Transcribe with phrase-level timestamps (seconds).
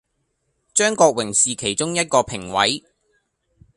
[0.73, 2.83] 張國榮是其中一個評委